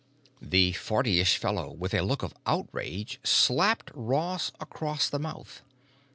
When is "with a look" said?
1.71-2.23